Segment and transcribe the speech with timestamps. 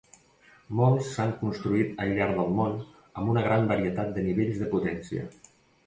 [0.79, 2.75] Molts s'han construït al llarg del món,
[3.21, 5.33] amb una gran varietat de nivells de potència.